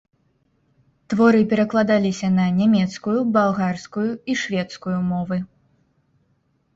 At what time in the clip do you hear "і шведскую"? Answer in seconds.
4.33-4.95